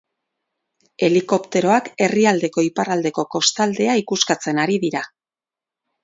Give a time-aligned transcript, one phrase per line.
[1.07, 5.03] Helikopteroak herrialdeko iparraldeko kostaldea ikuskatzen ari dira.